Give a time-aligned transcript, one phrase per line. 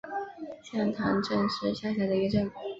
[0.63, 2.51] 向塘镇是下辖的一个镇。